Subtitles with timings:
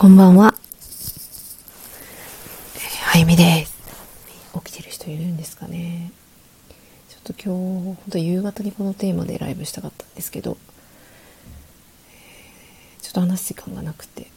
[0.00, 0.54] こんばんは。
[3.14, 3.74] あゆみです。
[4.64, 6.10] 起きてる人いるんですかね。
[7.10, 10.56] ちょっと今日、ほんと夕方にこのテーマでライブしたかったんですけど、
[13.02, 14.28] ちょっと話す時間がなくて、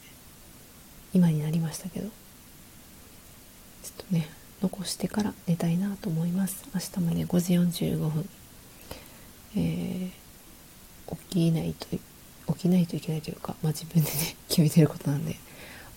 [1.14, 4.28] 今になりましたけど、ちょっとね、
[4.62, 6.66] 残してから寝たいなと思います。
[6.76, 8.30] 明日もね、5時45分、
[9.56, 11.88] えー、起きないと、
[12.54, 15.38] 起きないといけないというか、まあ、自分でね、 決めてることなんで、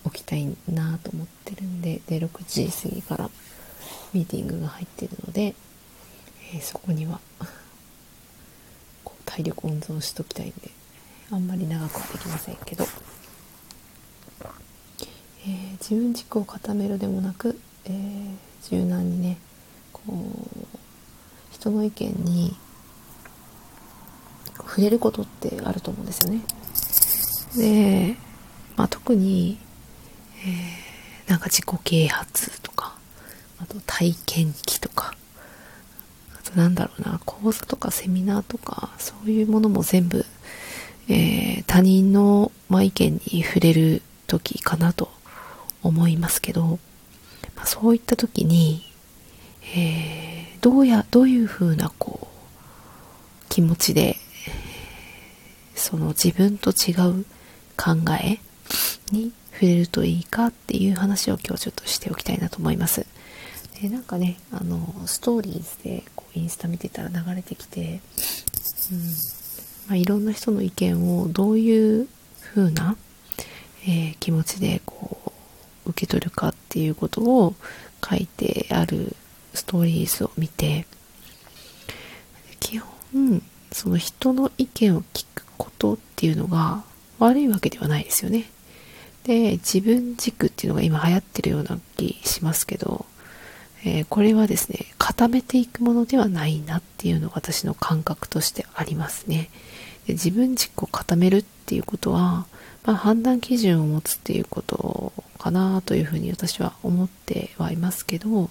[0.09, 3.29] 起きたいなと思ってるんで、で、6時過ぎから
[4.13, 5.55] ミーティングが入ってるので、
[6.53, 7.19] えーそこには、
[9.03, 10.71] こう体力温存しときたいんで、
[11.31, 12.85] あんまり長くはできませんけど、
[15.45, 18.35] えー自分軸を固めるでもなく、えー
[18.69, 19.37] 柔軟にね、
[19.93, 20.67] こう、
[21.51, 22.55] 人の意見に
[24.57, 26.41] 触れることってあると思うんですよね。
[27.55, 28.15] で、
[28.75, 29.57] まあ、特に、
[30.45, 32.95] えなんか自己啓発とか、
[33.59, 35.13] あと体験記とか、
[36.33, 40.25] あとなんだろうな、講座とかセミナーとか、そういうものも全部、
[41.09, 45.11] えー他人の、まあ、意見に触れる時かなと
[45.83, 46.79] 思いますけど、
[47.55, 48.83] まあ、そういった時に、
[49.75, 54.17] えーどうや、どういう風なこう、気持ちで、
[55.75, 57.25] その自分と違う
[57.77, 58.39] 考え
[59.11, 63.07] に触れるといいかっていう話を今日ちょっとしておきたいなと思います。
[63.81, 68.01] でなんかね、あの、ストーリーズでこうインスタ見てたら流れてきて、
[68.91, 68.99] うん
[69.87, 72.07] まあ、いろんな人の意見をどういう
[72.53, 72.97] 風な、
[73.87, 75.33] えー気持ちでこ
[75.85, 77.55] う受け取るかっていうことを
[78.07, 79.15] 書いてある
[79.55, 80.85] ストーリーズを見て、
[82.59, 86.83] 基本、その人の意見を聞くことっていうのが
[87.17, 88.51] 悪いわけではないですよね。
[89.27, 93.05] で、自分軸っていうのが今流行ってるような気しますけど、
[93.83, 99.49] えーこれはですね、固めていくものではないなっていうのが私の感覚としてありますね。
[100.07, 102.47] で自分軸を固めるっていうことは、
[102.85, 108.49] まあ、判断基準を持つっていうことかなというふうに私は思ってはいますけど、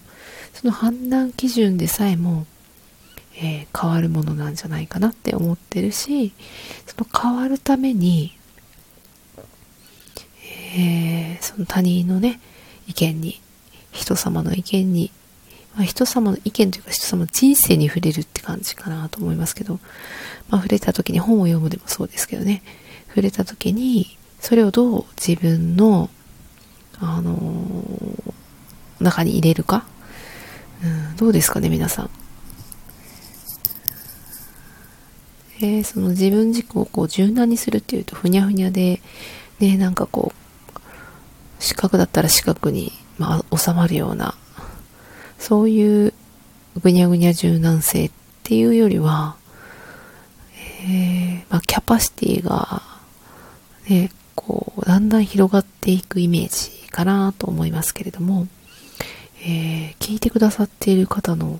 [0.53, 2.45] その判断基準でさえも、
[3.35, 6.33] えー変わるものなんじゃないかなって思ってるし、
[6.85, 8.37] その変わるために、
[10.77, 12.39] えーその他人のね、
[12.87, 13.41] 意見に、
[13.91, 15.11] 人様の意見に、
[15.75, 19.79] まあ、人様の意見というか人様の人生に触れるって感じかなと思いますけど、
[20.49, 22.63] まあ、触れた時に本を読むでもそうですけどね、
[23.09, 26.09] 触れた時に、それをどう自分の、
[26.99, 28.33] あのー
[28.99, 29.85] 中に入れるか、
[30.83, 32.09] うん、どうですかね、皆さん。
[35.59, 39.01] えーその自分軸をこう柔軟にするっていうとふにゃふにゃで、
[39.59, 40.46] ね、なんかこう、
[41.59, 44.35] 四角だったら四角に、まあ、収まるような、
[45.39, 46.13] そういう
[46.81, 48.11] ぐにゃぐにゃ柔軟性っ
[48.43, 49.35] ていうよりは、
[50.89, 52.81] えーまあ、キャパシティが、
[53.89, 58.47] ね、こう、だんだん広がっていくイメージかなと思いますけれども、
[59.41, 61.59] えー聞いてくださっている方の、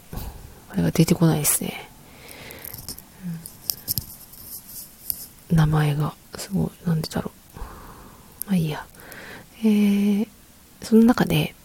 [0.70, 1.90] あれが出てこないですね。
[5.52, 7.60] 名前が、すごい、なんでだろう。
[8.48, 8.86] まあいいや。
[9.64, 10.28] えー、
[10.82, 11.56] その中で、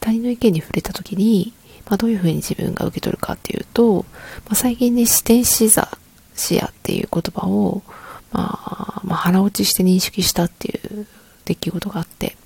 [0.00, 1.52] 他人の意見に触れたときに、
[1.86, 4.04] まあどういうふうに自分が受け取るかっていうと、
[4.44, 5.88] まあ最近ね、視点視座、
[6.34, 7.82] 視野っていう言葉を、
[8.32, 11.06] まあ、まあ腹落ちして認識したっていう
[11.44, 12.36] 出来事があって、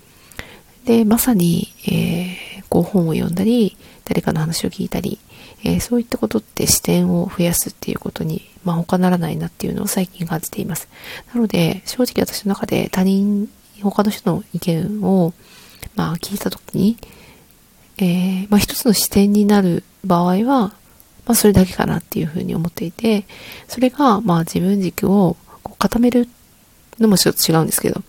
[0.85, 5.19] で、まさに、えーこう本を読んだり、誰かの話を聞いたり、
[5.65, 10.89] えーそういったことって視点を増やすっていうことに、まあ他ならないなっていうのを最近感じています。
[11.35, 13.51] なので、正直私の中で他人、
[13.81, 15.33] 他の人の意見を、
[15.97, 16.97] まあ聞いたときに、
[17.99, 20.73] えーまあ一つの視点になる場合は、
[21.27, 23.27] まあそれだけかなっていうふうに思っていて、
[23.69, 26.29] それが、まあ自分軸をこう固める
[26.99, 28.03] のもちょっと違うんですけど、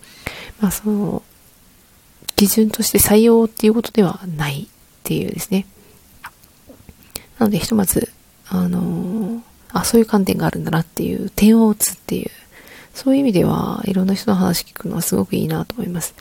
[0.59, 1.23] まあその、
[2.35, 4.67] 基準として採用っていうことではないっ
[5.03, 5.66] ていうですね。
[7.38, 8.12] なので、ひとまず、
[8.47, 9.41] あのー
[9.74, 12.32] あ、そういう観点があるんだなっていう、点を打つっていう、
[12.93, 16.14] そういう意味では、いろんな人の話聞くのはすごくいいなと思います。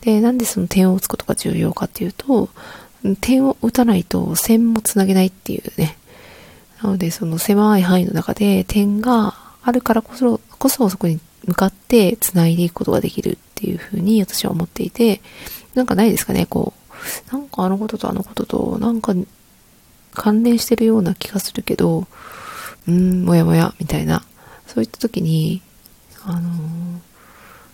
[0.00, 2.48] で、なんでその点を打つことが重要かっていうと、
[3.20, 5.96] 点を打たないと線もつなげないっていうね。
[6.82, 15.20] なので、その狭い範囲の中で点があるからこそ、こそそこに向かって繋いでいくことができるっていうふうに私は思っていて、
[15.74, 16.74] なんかないですかね、こ
[17.30, 19.14] う、なんかあのこととあのことと、なんか
[20.14, 22.06] 関連してるような気がするけど、
[22.86, 24.24] うーん、もやもや、みたいな。
[24.66, 25.62] そういった時に、
[26.24, 27.12] あのー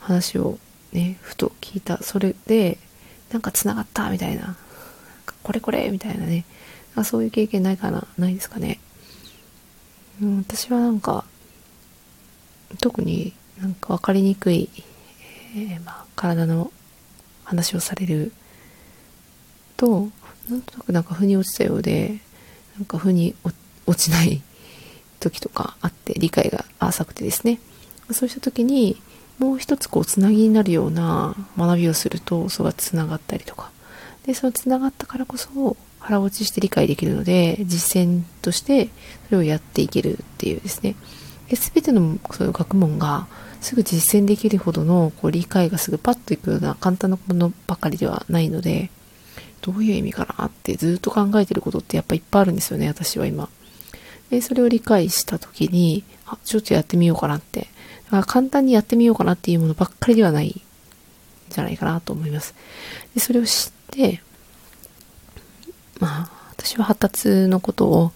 [0.09, 0.59] 話を
[0.93, 2.03] ねふと聞いた。
[2.03, 2.79] それで
[3.31, 4.57] なんかつながったみたいな。
[5.43, 6.45] これこれみたいなね。
[7.05, 8.81] そういう経験ないかなないですかね、
[10.21, 11.25] うん、私はなんか
[12.81, 14.69] 特になんか分かりにくい、
[15.55, 16.73] えー、まあ、体の
[17.45, 18.33] 話をされる。
[19.77, 20.09] と
[20.51, 22.19] なんとなくなんか腑に落ちたようで
[22.77, 23.37] なんか腑に
[23.87, 24.43] 落ちない
[25.21, 27.61] 時とかあって理解が浅くてですね。
[28.13, 29.01] そうした時に
[29.39, 33.71] もう一つこうつなぎになるような学びをするとそれがつながったりとか。
[34.27, 38.91] でそのつながったからこそ腹落ちして理解できるので実践として
[39.29, 40.97] それをやっていけるっていうですね。
[41.49, 43.27] で全てのそういう学問が
[43.61, 48.91] すぐ実践できるほどのこう理解がすぐパッといくような簡単なものばかりではないので
[49.63, 53.49] どういう意味かなってずっと考えてることってやっぱいっぱいあるんですよね私は今。
[54.31, 57.67] でそれを理解した時にあちょっとやってみようかなって
[58.09, 60.61] だから簡単にやってみようかなっていうものばっかりではないん
[61.51, 62.55] じゃないかなと思います。
[63.15, 64.23] でそれを知って
[66.01, 68.13] まあ私は発達のことを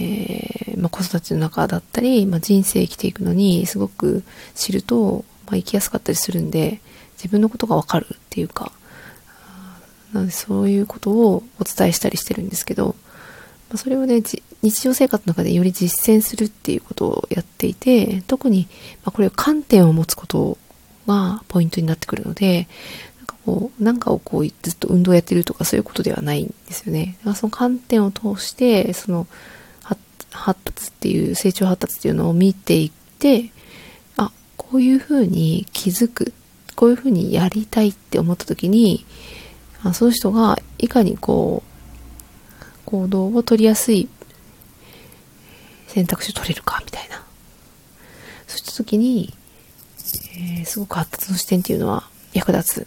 [0.00, 4.22] えー、まあ、子育ての中だったり、まあ、人生生きていくのにすごく
[4.54, 6.80] 知ると、まあ、生きやすかったりするんで
[7.14, 8.70] 自分のことがわかるっていうか
[10.12, 12.96] なのでそういうことをお伝えしたりしてるんですけど、
[13.70, 14.22] ま、それをね
[14.62, 18.68] 日常生活の中でより実践するっていうことをやっていて特に、
[19.04, 20.58] まこれを観点を持つこと
[21.06, 22.68] がポイントになってくるので
[23.18, 27.16] なんかこうなんかをこうずっと運動やってるとかそういうことではないんですよね。
[27.20, 29.26] だからその観点を通してその
[30.30, 33.50] 発達っていう成長発達っていうのを見ていって
[34.16, 36.32] あこういうふうに気づく
[36.76, 39.04] こういうふうにやりたいって思った時に
[39.82, 41.77] あその人がいかにこう
[42.88, 44.08] 行動を取りやすい
[45.86, 47.16] 選択肢を取れるかみたいな
[48.46, 49.34] そうした時に、
[50.36, 52.86] えー、すごく発達の視点っていうのは役立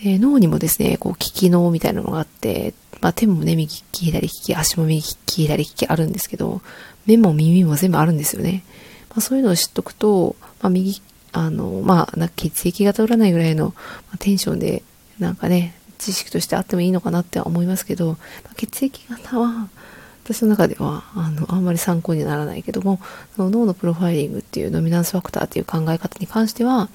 [0.00, 6.62] えー、脳にもですねこう聞き脳みたいなのがあってまあ、手もね、右利き、左利き、足も右利き、左利きあるんですけど、
[7.04, 8.62] 目も耳も全部あるんですよね。
[9.10, 11.02] まあ、そういうのを知っとくと、まあ、右、
[11.32, 13.74] あの、まあ、血液が通らないぐらいの、
[14.12, 14.84] まテンションで、
[15.18, 18.16] なんかね、知識としてあってもいいのかなって思いますけど、
[18.56, 19.68] 血液型は、
[20.24, 23.00] 私の中では、あの、あんまり参考にならないけども、
[23.34, 26.90] その脳のプロファイリングっていうドミナンスファクターっていう考え方に関しては、も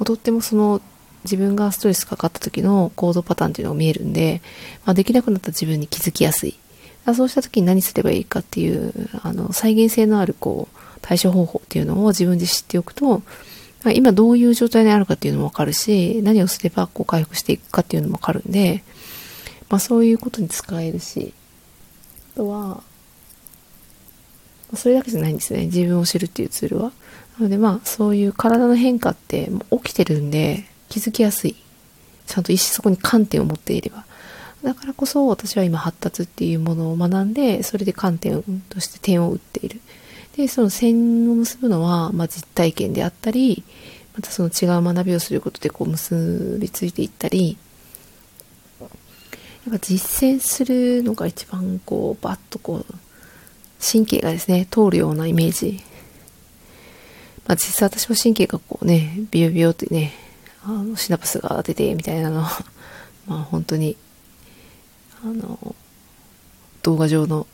[0.00, 0.80] うとってもその
[1.24, 4.42] 自分がストレスかかった時の行動パターンっていうのが見えるんで、
[4.84, 6.58] まあ、できなくなった自分に気づきやすい。
[7.14, 13.22] そうした時に何すればいいかっていう、あの、再現性のある、こう、対処方法っていうのを自分で知っておくと、
[13.94, 18.82] 今どういう状態にあるかっていうのもわかるし、何をすればこう回復していくかっていうのもわかるんで、
[19.68, 21.32] まあそういうことに使えるし、
[22.34, 22.82] あとは、
[24.74, 25.66] それだけじゃないんですね。
[25.66, 26.92] 自分を知るっていうツールは。
[27.38, 31.54] なのでまあそういう体の変化って起きてるんで、気づきやすい。
[32.26, 34.04] ちゃんと意識そこに観点を持っていれば。
[34.62, 39.80] だからこそ私は今発達っていうものを学んで、それで観点として点を打っている。
[40.38, 43.64] で、その線を結ぶのは、まあ、実体験であったり、
[44.14, 47.58] またその違う学びをすることでこう結びついていったり、
[48.80, 48.88] やっ
[49.72, 52.94] ぱ実践するのが一番こう、バッとこう、
[53.84, 55.82] 神経がですね、通るようなイメージ。
[57.48, 60.12] まあ実際私は神経がこうね、ビヨビヨってね、
[60.62, 62.42] あのシナプスが出てみたいなの
[63.26, 63.96] まあ本当に
[65.24, 65.74] あの
[66.84, 67.48] 動画上の、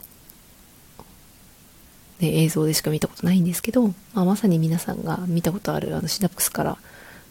[2.21, 6.79] ね、映像でしか見たことないんですけど、まあ、まさに皆さんが見たことあるあのシナプスから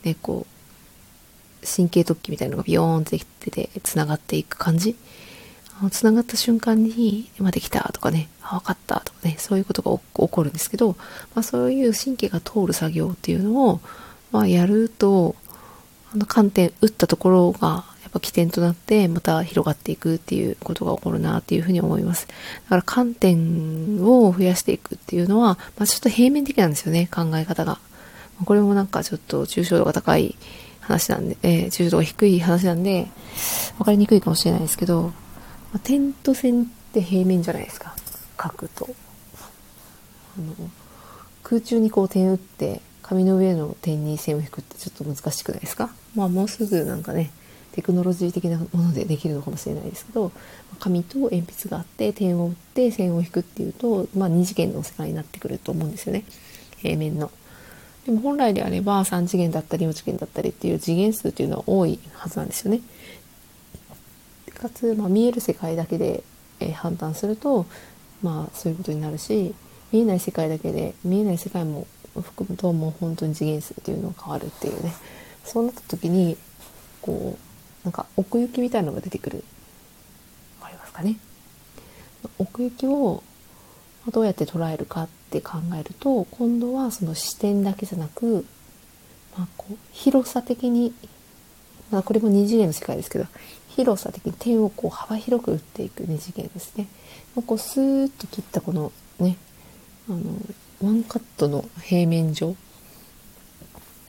[0.04, 4.96] ねこう神経突起みたいなのがビヨーンって出てつながっていく感じ。
[5.92, 10.96] つながった瞬間に、ま、できたとかね、あ、分かったとかね、そういうことが起こるんですけど、
[11.34, 13.82] まあ、そういう神経が通る作業っていうのを、
[14.32, 15.36] まあ、やると、
[16.13, 22.27] あの観点打ったところがやっぱ起点となってまた広がっていくっていうことが起こるなっていうふうに思います。
[22.27, 22.34] だ
[22.70, 27.79] から観点を増やしていくっていうのは、まあ、ちょっと平面的なんですよね、考え方が。
[28.46, 30.36] これもなんかちょっと抽象度が高い
[30.82, 33.08] 話なんで、えー、抽象度が低い話なんで、
[33.79, 35.12] わかりにくいかもしれないですけど、ま
[35.75, 37.96] あ、点と線って平面じゃないですか。
[38.41, 38.89] 書くと。
[40.38, 40.70] あの
[41.43, 45.89] 空中にこう点打って紙の上の点に線を引くってちょっと難しくないですか？
[46.15, 47.32] まあもうすぐなんかね
[47.74, 50.32] テクノロジー的なものでできるのかもしれないですけど
[50.80, 56.24] 紙と鉛筆があって点を打って線を引くっていうと、まあ、2次元の世界になってくると思うんですよね
[56.77, 57.32] 平面の。
[58.06, 62.82] でも本来であれば3次元だったり4次元だったりっていう次元数っていうのは多いはずなんですよね。
[64.53, 66.24] かつ、まあ、見える世界だけで、
[66.60, 67.65] え、判断すると
[68.22, 69.53] まあそういうことになるし
[69.92, 74.94] 見えない世界だけで見えない世界も含むともう本当に次元数っていうのが変わるっていうね
[75.44, 76.38] そうなった時に
[77.01, 77.52] こう
[77.84, 79.44] なんか奥行きみたいなのが出てくる。
[80.62, 81.18] わかりますかね。
[82.38, 83.24] 奥行きを
[84.12, 88.46] どうやって捉えるかって考えると今度はその視点だけじゃなく、
[89.38, 90.94] まあ、こう広さ的に、
[91.92, 93.25] まあ、これも二次元の世界ですけど
[93.70, 96.88] 広さ的に点をこう幅広く打っていく二次元ですね。
[97.46, 99.38] こうスーッと切ったこのね
[100.10, 100.20] あの
[100.82, 102.56] ワンカットの平面上。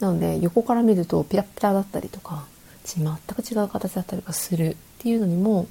[0.01, 2.47] なので横から見るとピラピラだったりとか
[2.85, 5.67] 全く違う形だったりとかするっていうのにも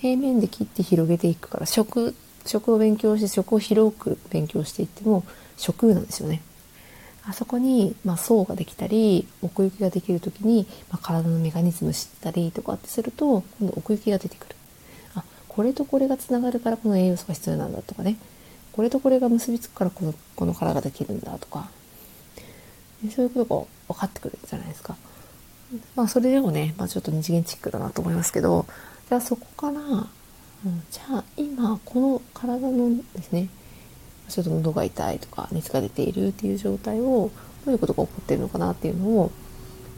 [0.00, 2.14] 平面で切って広げていくから食
[2.46, 5.24] 食を勉強して食を広く勉強していっても
[5.56, 6.42] 食なんですよね。
[7.24, 14.56] あそこに、まあ、層ができたり奥行きができる時に、まあ、体のメカニズム知ったりとかってすると今度奥行きが出てくる
[15.14, 18.16] あこれとこれがつながるからこの栄養素が必要なんだとかね
[18.72, 21.68] これとこれが結びつくからこのこの殻ができるんだとか
[23.14, 24.96] そういうことが分かってくるじゃないですか。
[25.96, 28.66] まあそれでもね、まあ、ちょっと二次元チックだなと思いますけど
[29.08, 30.08] じゃあそこから、うん、
[30.90, 33.48] じゃあ今この体のですね
[34.28, 37.30] ちょっと喉が痛いとか熱が出ているっていう状態を
[37.64, 39.30] どういうことが起こってるのかなっていうのを、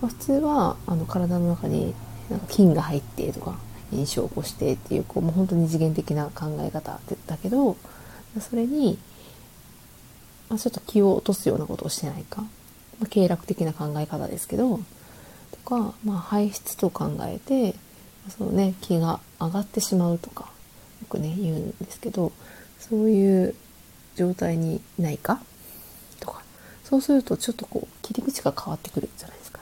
[0.00, 1.94] まあ、普通はあの体の中に
[2.30, 3.58] なんか菌が入ってとか
[3.90, 7.76] 炎症を起こしてっていうこうもう本当に二次元的な考え方だけど
[8.40, 8.98] それに、
[10.48, 12.48] まあ、ちょっと気を落とすようなことをしてないか、ま
[13.04, 14.80] あ、経絡的な考え方ですけど
[15.64, 17.74] か、まあ、排出と考えて
[18.28, 20.44] そのね気が上がってしまうとか
[21.00, 22.32] よくね言うんですけど
[22.78, 23.54] そういう
[24.16, 25.40] 状態にないか？
[26.20, 26.42] とか。
[26.84, 29.60] そうするとちょっとこう切り口が変わってくるじゃないですか。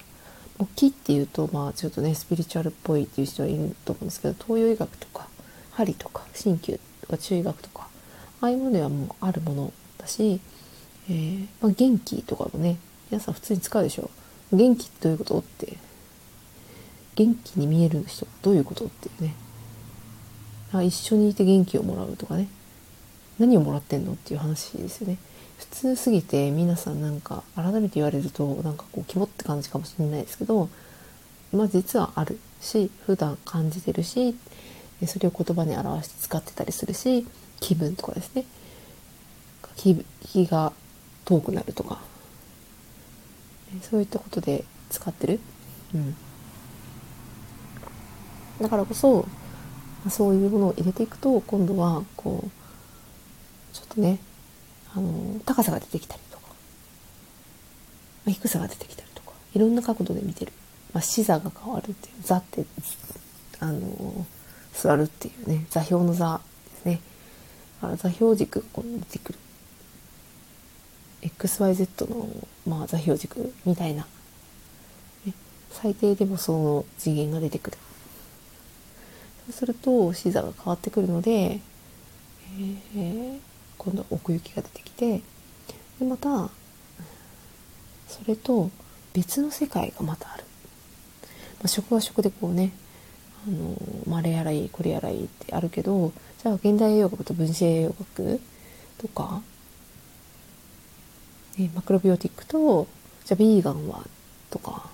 [0.59, 5.29] もう木っていうとまあちょっとねスピリチュアルっぽいっていう人はいると思うんですけど東洋医学とか
[5.71, 7.89] 針とか鍼灸とか中医学とか
[8.41, 10.41] ああいうものではもうあるものだし、
[11.09, 12.77] えー、まあ、元気とかもね
[13.11, 14.11] 皆さん普通に使うでしょ。
[14.53, 15.39] 元気ってどういうこと？
[15.39, 15.79] って
[17.15, 19.35] 元気に見える人どういうことっていうね。
[20.73, 22.49] あ一緒にいて元気をもらうとかね。
[23.39, 25.19] 何をもらってんのっていう話ですよね。
[25.59, 30.69] 普通すぎて皆さんなんか改めて言われるとなんかこう肝って感じかもしれないですけど
[31.53, 34.35] まあ実はあるし普段感じてるし
[35.07, 37.27] それを言葉に表して使ってたりするし
[37.61, 38.45] 気分とかですね。
[39.77, 40.73] 気気が
[41.25, 42.01] 遠くなるとか。
[43.81, 45.41] そういったことで使ってる、
[45.95, 46.15] うん、
[48.61, 49.27] だからこそ
[50.11, 52.51] そういうものを入れていくと今度はこう
[53.75, 54.19] ちょっとね
[54.95, 56.55] あの高さが出てきたりとか、ま
[58.29, 60.53] あ、低さが出てきたりとかいろんな角度で見てる、
[60.93, 62.65] まあ、視座が変わるっていう座って
[63.61, 64.27] あの
[64.75, 66.41] 座るっていうね座標の座
[66.71, 67.01] ですね。
[67.81, 69.39] だから座標軸がこう出てくる。
[71.23, 72.29] XYZ の、
[72.67, 74.07] まあ、座標軸みたいな、
[75.25, 75.33] ね、
[75.71, 77.79] 最低でもその次元が出てくる。
[79.47, 81.61] そうすると視座が変わってくるので、
[82.59, 83.39] えー、
[83.79, 85.21] 今度は奥行きが出てきて
[85.99, 86.51] でまた
[88.09, 88.71] それと
[89.15, 90.45] 別の世界がまたある、
[91.59, 92.73] まあ、食は食でこうね
[93.47, 98.41] あの、まあ、れやらいいこれやらいいってあるけどじゃあ現代栄養学と分子栄養学
[98.99, 99.43] とか、
[101.59, 102.87] ね、マクロビオティックと
[103.25, 104.05] じゃあビーガンは
[104.51, 104.91] とか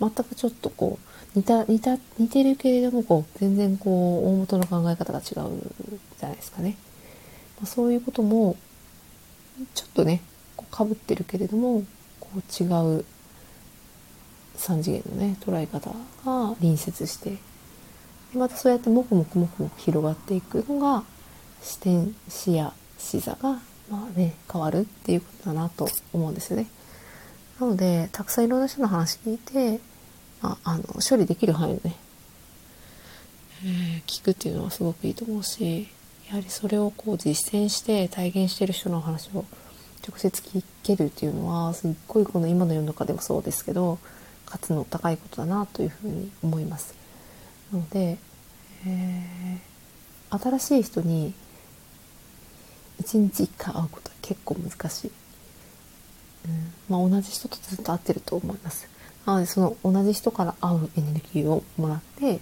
[0.00, 0.98] 全くちょっとこ
[1.34, 6.76] う似た似た似てるけれどもこう全然こう大元の考え方が違うじゃないですかね。
[7.58, 8.56] まあ、そういうことも
[9.74, 10.22] ちょっとね
[10.70, 11.84] かぶってるけれども
[12.18, 13.04] こう違う
[14.56, 15.94] 3次元のね捉え方が
[16.24, 17.38] 隣接して
[18.34, 21.04] またそうやってもくもくもくもく広がっていくのが
[21.62, 26.66] 視点視野視座がまあね変わるっていうことだなと思うんですよね。
[27.62, 29.78] なのでたくさんいろんな人の話聞いて、
[30.42, 31.96] まあ、あの処理できる範囲でね、
[33.64, 35.86] えー、聞くっていうのはすごくいいと思うし
[36.28, 39.44] やはりそれをこう実践して体現してる人の話を
[40.04, 44.00] 直接聞けるっていうのはすっごいこの今の世の中でもそうですけど
[44.44, 46.96] 価値の高いことだなというふうに思います。
[47.72, 48.18] なので、
[48.86, 51.32] えー、新しい人に
[53.02, 55.12] 1日1回会うことは結構難しい、
[56.46, 56.72] うん。
[56.88, 58.88] まあ、同じ人とずっと会ってると思います。
[59.26, 62.40] なのでその同じ人から会うエネルギーをもらって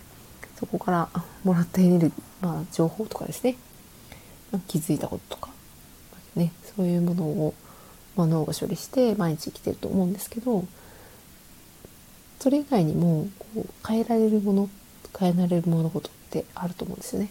[0.58, 1.08] そこから
[1.44, 3.56] もらったエネルギー、まあ、情報とかですね、
[4.50, 5.50] ま、気づいたこととか、
[6.36, 7.54] ね、そういうものを、
[8.16, 10.64] まあ、脳が処理して毎日生きてると思うんですけど
[12.38, 14.70] それ以外にもこう変えられるもの
[15.18, 17.30] 変えられる物事ってあると思うんですよね。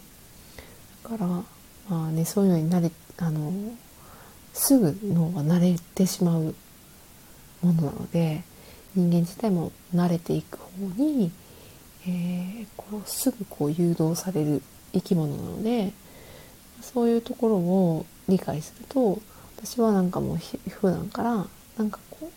[1.03, 1.45] だからま
[1.89, 3.51] あねそういうのに慣れあの
[4.53, 6.55] すぐ脳は慣れてしまう
[7.61, 8.43] ものなので
[8.95, 11.31] 人間自体も慣れていく方に、
[12.07, 14.61] えー、こうすぐこう誘導される
[14.93, 15.93] 生き物なので
[16.81, 19.21] そういうところを理解すると
[19.57, 20.37] 私はなんかもう
[20.69, 22.33] 普段からなんかこう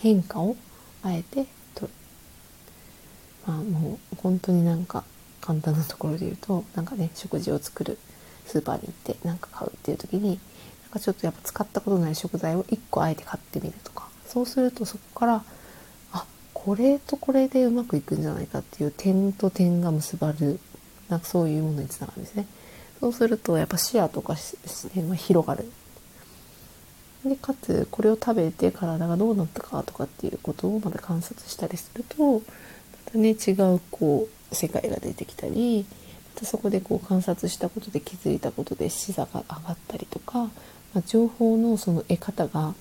[0.00, 0.56] 変化を
[1.02, 1.88] あえて取る。
[3.46, 5.04] まあもう本当になんか
[5.40, 7.98] 簡単なところで言うとなんかね食事を作る。
[8.46, 10.38] スーパーに行って何か買うっていう時に
[10.92, 15.44] かちょっとやっぱ使ったことない食材を1個あえて買ってみるとかそうするとそこから
[16.12, 20.60] あこれとこれでうまくいくんじゃないかっていう点と点が結ばる
[21.08, 22.46] なんかそういうものにつながるんですね。
[23.00, 24.56] そうするとやっぱ視野とか視
[24.90, 25.70] 点が広がる。
[27.24, 32.42] でかつこれを食べて体がどうなったかとかっていうことをまた観察したりするとま
[33.12, 35.86] たね違うこう世界が出てきたり
[36.34, 40.50] またそこでこう観察したことで気づいたことで視座が上がったりとか、
[40.94, 42.74] まあ、情報のその得方が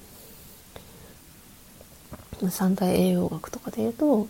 [2.49, 4.27] 三大栄養学とかでいうと、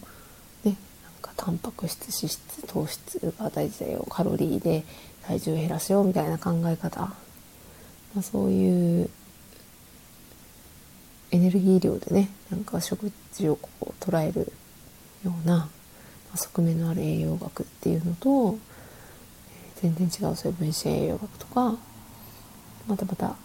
[0.64, 4.06] ね、なんかタンパク質脂質糖質が大事だよ。
[4.10, 4.84] カロリーで
[5.24, 7.16] 体重を減らすよみたいな考え方、ま
[8.20, 9.10] あ、そういう
[11.32, 14.52] エネルギー量でねなんか食事をこう捉える
[15.24, 15.70] ような、
[16.36, 18.58] 側面のある栄養学っていうのと、
[19.82, 21.78] 全然違うそういう分子栄養学とか
[22.88, 23.36] またまた、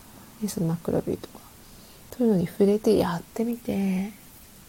[0.40, 1.38] ね、そのマクロビーとか
[2.16, 4.10] そういうのに触れてやってみても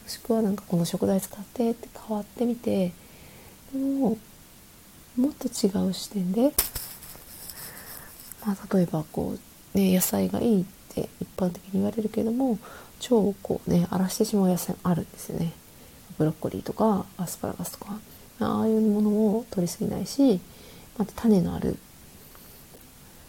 [0.08, 2.92] しくはなんかこの食材使ってって変わってみて
[3.74, 4.18] でも
[5.18, 6.54] もっと違う視点で、
[8.46, 9.36] まあ、例えばこ
[9.76, 12.60] う、ね、野菜がいいって一般的に言われるけども
[13.02, 15.54] 腸をこうね荒らしてしまう野菜あるんですよね。
[16.18, 18.00] ブロッコリーとかアスパラガスとか。
[18.40, 20.40] ああいうものを取りすぎないし
[20.98, 21.78] また種のある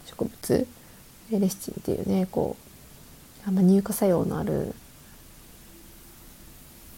[0.05, 0.67] 植物
[1.37, 2.55] レシチンっていうねこ
[3.45, 4.73] うあんま乳化作用のある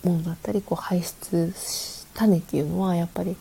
[0.03, 1.53] ものだったりこう排出
[2.13, 3.35] 種っていうのはやっぱり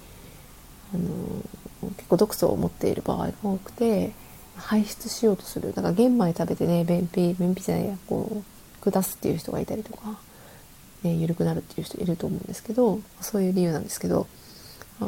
[0.94, 4.12] あの結構毒素を持っている場合が多くて
[4.56, 5.72] 排出しようとする。
[5.72, 10.18] だから玄米食べてね便秘便秘じゃないやこう下すっていう人がいたりとか、
[11.02, 14.26] ね、緩くなるっていう人いると思うんですけどそういう理由なんですけど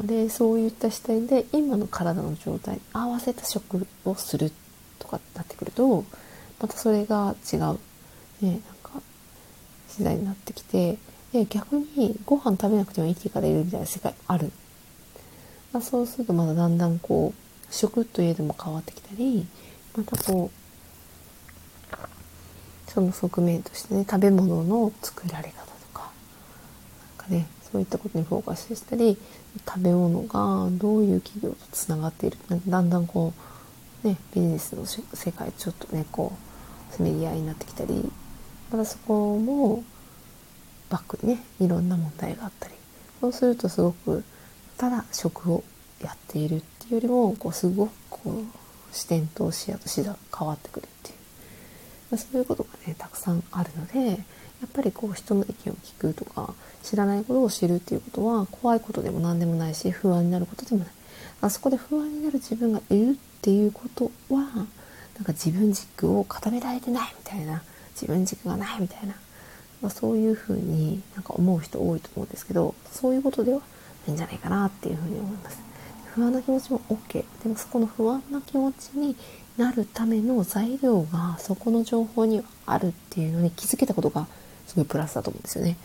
[0.05, 4.53] でそういった視点で今の体の状態に合わせた食をするっ
[5.03, 6.05] とかなってくると
[6.61, 9.03] またそれが違う、ね、なんか
[9.89, 10.97] 時代になってきて
[11.33, 14.53] で逆にご飯食べなくても生きていかれるみたいな世界ある、
[15.73, 19.47] まあ、そうするとまだだんだんこう食といえども変わってきたり
[19.97, 20.63] またこう
[22.91, 26.11] その側面としてね食べ物の作られ方とか
[27.19, 29.17] なんかねそういったことにフォーカスしたり
[29.67, 32.37] 食べ物がどういう企業とつながっている
[32.69, 33.52] だんだんこう
[34.03, 36.33] ねビジネスの世界ちょっとねこ
[36.91, 38.11] うせめぎ合いになってきたり
[38.71, 39.83] またそこも
[40.91, 42.75] バックにねいろんな問題があったり
[43.21, 44.25] そうするとすごく
[44.77, 45.65] ただ食を
[46.03, 51.17] やっているっていうよりもこうすごくこう視点と視野と視座が変わってくるっていう、
[52.11, 54.17] まあ、そういうことがねたくさんあるのでや
[54.67, 60.89] っぱりこう人の意見を聞くとか知らないことを知るっていうことは怖いことでも何でもないし不安になることでもない。
[61.41, 64.67] あそこで不安になる自分がいるっていうことはなん
[65.25, 67.63] か自分軸を固められてないみたいな
[67.95, 69.15] 自分軸がないみたいな
[69.83, 75.61] まあ、そういうふうになんか思う人多いと思うんですけどそういうことではないんじゃないかなっていうふうに思います。
[76.15, 79.17] 不安な気持ちも OK でもそこの不安な気持ちに
[79.57, 84.27] なるための材料がそこの情報にはあるっていうのに気づけたことが
[84.67, 85.77] すごいプラスだと思うんですよね。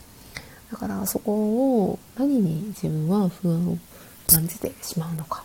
[0.69, 1.31] だからそこ
[1.85, 3.77] を何に自分は不安を
[4.27, 5.43] 感じてしまうのか。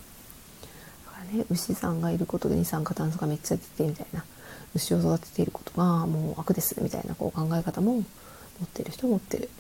[1.32, 4.24] ね牛さんがいることで二酸化炭素がめっちゃ出てみたいな
[4.74, 8.02] 牛を育てていることがもう悪ですみたいなこう考え方も持
[8.64, 9.50] ってる人持ってる。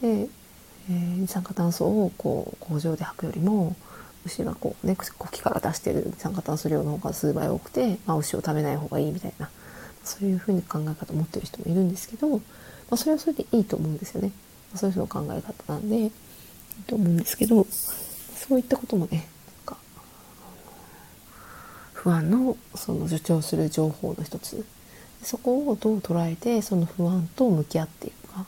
[0.00, 3.76] で、えー、二酸化炭素をこう工場で吐くよりも
[4.24, 9.48] 牛がこうね呼気から出してる二酸化炭素量の方が数倍多くて、まあ、牛を食べない方がいいみたいな
[10.04, 12.40] そういうふうに考え方を持ってる人もいるんですけど、ま
[12.90, 14.28] あ、それはそれでいいと思うんですよね。
[14.72, 16.12] まあ、そういう人の考え方なんでいい
[16.86, 19.28] と思うんですけどそういったこともね
[22.06, 24.64] 不安のその助長する情報の一つ。
[25.24, 28.46] そこをどう捉えてその不安と向き合っていくか。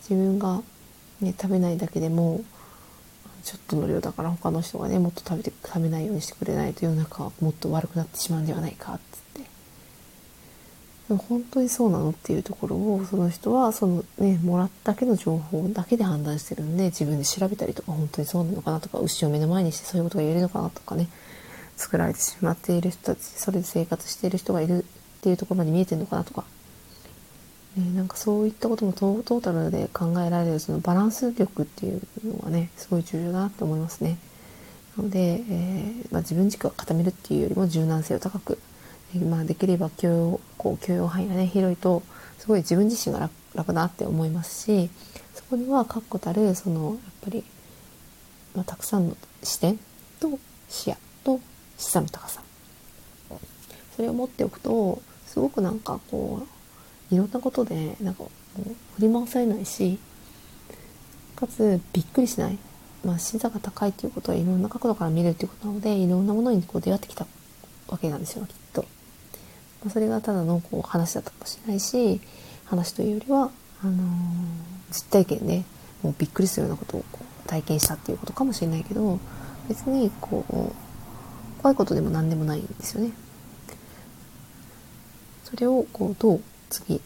[0.00, 0.62] 自分が、
[1.20, 2.40] ね、食べないだけでも
[3.44, 9.40] ちょっとの量だから他の人がねもっと食べて食べないようにしてくれないと世の中はもっと悪くなってしまうんではないかっつって。
[11.08, 21.10] でも本当にそうなのっていうところをその人はそのねもらっただけの情報だけで判断してるんで自分で調べたりとか本当にそうなのかなとか牛を目の前にしてそういうことが言えるのかなとかね。
[21.76, 24.84] 作られてしまっている人たちそれで生活している人がいるっ
[25.22, 26.44] ていうところまで見えてるのかなとか
[27.76, 34.18] ね、なんかそういったこともトータルで考えられるそのバランス力っていうのはねすごい重要だなって思いますね。
[34.96, 38.58] なので、えー、まあ、自分軸を固めるっていうよりも柔軟性を高く、
[39.14, 42.02] えー、まあ、できれば許容こう許容範囲がね広いと
[42.38, 44.90] すごい自分自身が楽楽だって思いますし
[45.34, 47.44] そこには確固たるそのやっぱり、
[48.54, 49.78] まあ、たくさんの視点
[50.20, 51.40] と視野と
[51.82, 52.40] 視座の高さ
[53.96, 56.46] それを持っておくとすごくなんかこ
[57.10, 58.62] ういろんなことでなんかもう
[58.96, 59.98] 振り回されないし
[61.34, 62.58] かつびっくりしない、
[63.04, 67.26] まあ、視座が高いっていうことはいろんな角度から見るっていうことなのでいろんなものにこう出会ってきた
[67.88, 68.82] わけなんですよきっと。
[68.82, 72.20] まあ、それがただのこう話だったかもしれないし
[72.64, 73.50] 話というよりは
[73.82, 73.96] あのー、
[74.92, 75.64] 実体験で
[76.02, 79.18] もうびっくりするようなことをこう体験したっていうことかもしれないけど
[79.68, 80.91] 別にこう
[81.62, 83.12] 怖いことでも何でもないんですよね。
[85.44, 87.00] それをこうどう次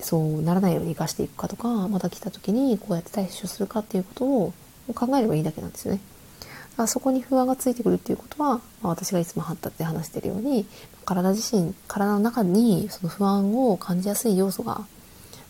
[0.00, 4.52] そうならないように生かしていくかとかまた来た時にこうやって対処するかっていうことを
[4.94, 6.00] 考えればいいだけなんですよね。
[6.40, 10.66] だからそこに不安がついてくるっていうことは、まあ、私がいつも発達で話してるように
[11.04, 14.86] 体自身体の中にその不安を感じやすい要素が、ま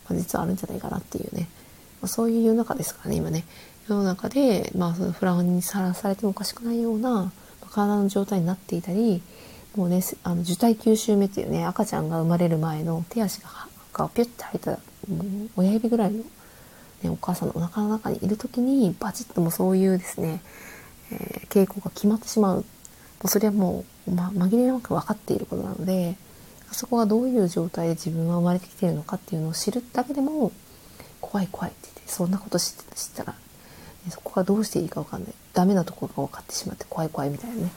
[0.09, 1.47] あ、実はあるんじゃないかなっていうね、
[2.01, 3.45] まあ、そういう世の中ですからね今ね
[3.87, 7.31] 世の中で、まあ、その不安にさらされてもおかしくないような、
[7.71, 9.21] 体の状態になっていたり
[9.75, 13.49] もうねあの受胎9週目っていうね赤ちゃんが生まれる前の手足が
[13.93, 14.79] がピュッて入った
[15.55, 16.19] 親指ぐらいの、
[17.03, 20.41] ね、お母さんのお腹の中にいる時にバチッともそういうですね、
[21.11, 22.57] えー、傾向が決まってしまう。
[22.57, 22.63] も
[23.25, 26.17] うそれはもう、ま、紛れなく分かっていることなので
[26.71, 30.51] そこがどういう状態で自分は生まれてきているのかっていうのを知るだけでも
[31.19, 32.75] 怖い怖いって言ってそんなこと知っ
[33.15, 33.35] たら、
[34.09, 35.33] そこがどうしていいか分かんない。
[35.53, 37.71] ダメなところが分かってしまって怖い怖いみたいなね。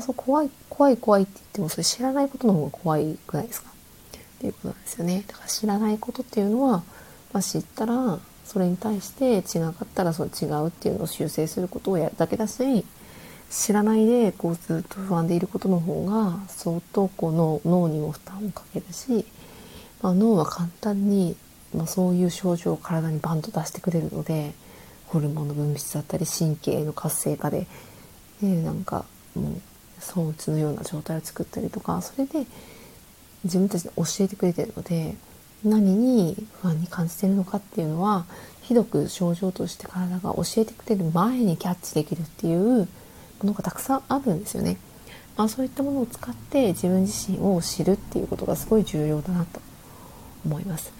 [0.00, 3.70] そう怖い怖い怖いって言ってもそれ知らないことの方が怖いくないですか。
[3.70, 5.24] っていうことなんですよね。
[5.26, 6.82] だから知らないことっていうのは、
[7.32, 12.84] まあ、知ったらそれに対して違かったらそれ違うっていうのを修正することをやるだけだし
[13.48, 19.24] 知らないでこうずっと不安でいることの方が相当こう脳にも負担をかけるし、
[20.02, 21.36] まあ、脳は簡単に、
[21.74, 24.52] まあ、そういう症状を体にバンと出してくれるので
[25.10, 27.66] ホルモンの分泌だったり神経の活性化で、
[28.40, 29.60] ね、なんかもう
[29.98, 32.46] 装置のような状態を作ったりとかそれで
[33.44, 35.14] 自分たちで教えてくれてるので
[35.64, 38.24] 何に不安に感じてるのかっていうのは
[38.62, 42.86] ひどく症状として体が教えてくれる前にキャッチできるっていうも
[43.42, 44.78] のがたくさんあるんですよね。
[45.36, 49.60] まあ、そういったものを使って自分自身を知るっていうことがすごい重要だなと
[50.44, 50.92] 思います。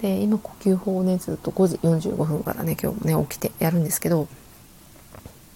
[0.00, 4.28] で今呼吸法をねずっと5時45分からね今日もね起きてやるんですけど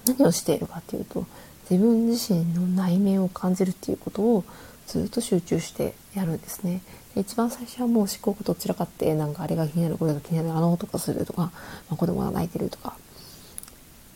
[0.07, 1.27] 何をしているかっていうと
[1.71, 4.45] 自分自身の内面を感じるっていうことを
[4.87, 6.81] ずっと集中してやるんですね。
[7.15, 11.53] で一番最初はもう思考がどちらかってなんかあれが気になるこれが気になるあの音がするとか、ま
[11.93, 12.97] あ、子供が泣いてるとか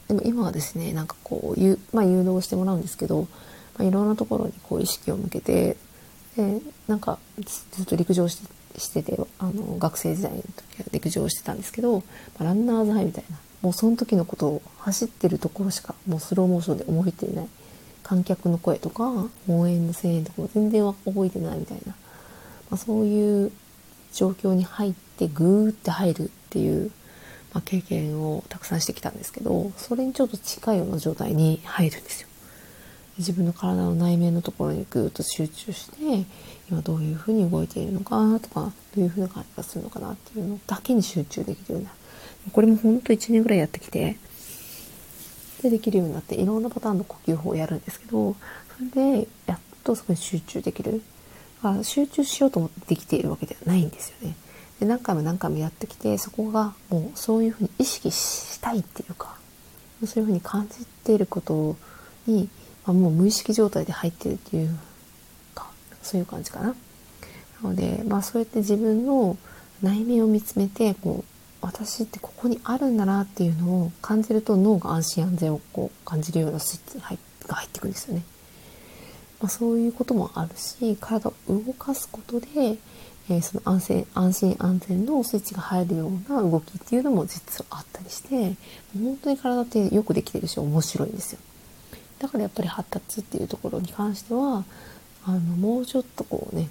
[0.09, 3.29] でも今はですねなんかこうゆ、まあ、誘導してもらうんですけど、ま
[3.81, 5.77] あ、いろんなところにこう意識を向けて
[6.37, 10.49] でなんかずっと陸上してしててあの学生時代の時
[10.81, 12.03] は陸上してたんですけど、ま
[12.41, 17.49] あ、ランナーズハイみたいなもうその時のことを走ってるところしかもうスローモーションで覚えていない
[18.03, 23.53] 観客の声とか応援の声援とかも全然覚えてないみたいな、まあ、そういう
[24.13, 26.91] 状況に入ってグーって入るっていう、
[27.55, 32.29] まあ、経験をたくさんしてきたんですけどそれにちょっと近いような状態に入るんですよ。
[33.19, 36.25] 自分の体の内面のところにぐーっと集中して
[36.73, 41.91] 今どういうふうに動いているのかとかどういうふうな感じがするのかなっていうのだけに集中できるような
[42.51, 44.17] これもほんと1年ぐらいやってきて
[45.63, 48.35] でできるようになっていろんなパターンの呼吸法をやるんですけど
[48.91, 51.03] それでやっとそこに集中できる。
[51.63, 54.35] だから集中しようと思ってできているわけではないんですよね。
[54.81, 59.37] で何回も何回もやってきてそこがもうそういうふうに意識したいっていうか
[60.05, 61.77] そういうふうに感じていること
[62.27, 62.49] に、
[62.87, 64.77] まあ、もう無意識状態で入ってるっていう
[66.03, 66.75] そういう感じかなな
[67.63, 69.37] のでまあそうやって自分の
[69.83, 78.25] 内面を見つめてこう私ってここにあるんだなっていうのを感じると脳が安心安全をこう感じるようなスイッチが入ってくるんですよね。
[79.41, 82.47] まあ、そういうこともあるし体を動かすことで、
[83.29, 88.57] えー、その安心安心安全のスイッチが入るような動きっていうのも実はあったりして
[88.95, 91.39] 本当に体ってよくできてるし面白いんですよ。
[92.21, 94.65] だからやっぱり発達っていうところに関しては
[95.27, 96.69] あのもうちょっとこうね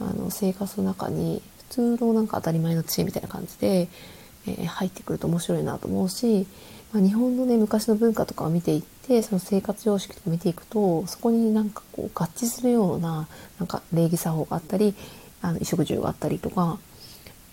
[0.00, 3.88] あの生活の中に普通のなんか当たり前の知恵みたいな感じで
[4.46, 6.46] えー、入ってくると面白いなと思うし、
[6.92, 13.28] まあ、日本のね昔の文化とかを見ていってその生活様式とか見ていくとそこになんかこう合致するような
[13.58, 14.94] なんか礼儀作法があったり
[15.42, 16.78] あの衣食住があったりとか、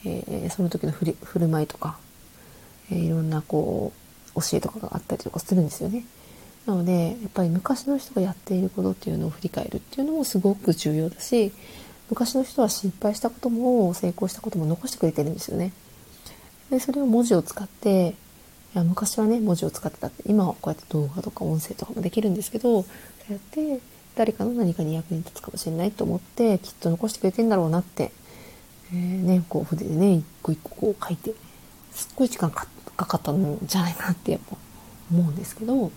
[0.06, 1.98] えー、その時の振振る舞いとか、
[2.92, 3.92] えー、いろんなこ
[4.36, 6.06] う教えとかがあったりとかするんですよね。
[6.66, 11.52] なのでやっぱり昔の人がやっていることっていうのを振り返るっていうのもすごく重要だし
[12.10, 15.74] 昔の人は失敗したことも成功したことも残してくれてるんですよね。
[16.70, 18.16] でそれを文字を使って
[18.76, 22.88] いや昔はね文字を使ってたって今はこうやって動画とか音声とかもできるんですけどそ
[23.30, 23.80] うやって
[24.16, 28.12] 誰かの何かに役に立つかもしれないと思ってきっと残してくれてんだろうなって、
[28.92, 31.34] えー、ね、こう筆でね一個一個こう書いて
[31.92, 34.56] すっごい時間かかったんじゃないかなってやっぱ
[35.12, 35.92] 思うんですけど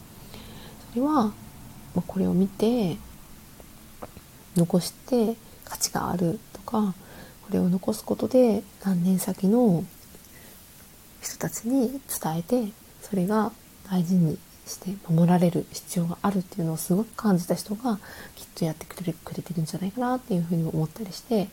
[0.97, 1.31] それは、
[1.95, 2.97] ま、これを見て
[4.57, 6.95] 残して価値があるとか
[7.45, 9.85] これを残すことで何年先の
[11.21, 13.53] 人たちに伝えてそれが
[13.91, 17.99] 大事にして守られる必要があるっていうのをすごく感じた人が
[18.35, 21.49] きっとやってくれくれてるんじゃないかなっていうふうに思ったりして、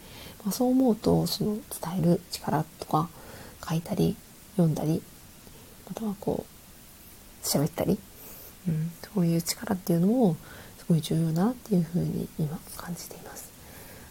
[0.46, 3.10] まあ、そう思うとその伝える力とか
[3.68, 4.16] 書いたり
[4.56, 5.04] 読んだり
[5.90, 8.00] またはこう喋ったり、
[8.67, 10.38] うん、そういう力っていうのも
[10.78, 13.52] すごい重要だなっていうふうに今感じています。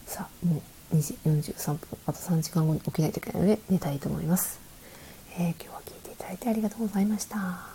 [0.06, 0.62] さあも
[0.92, 4.60] う2時43分あと3時間後に起きないといけないので寝たいと思います。
[5.36, 7.71] えー、今日は聞いていただいてありがとうございました。